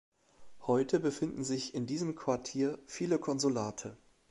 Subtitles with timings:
[0.65, 3.97] Heute befinden sich in diesem Quartier viele Konsulate.